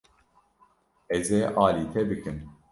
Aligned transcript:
Ez 1.15 1.27
ê 1.39 1.41
alî 1.65 1.85
te 1.93 2.01
bikim. 2.09 2.37